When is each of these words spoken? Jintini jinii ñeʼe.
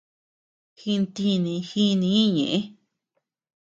Jintini 0.79 1.55
jinii 1.69 2.27
ñeʼe. 2.35 2.59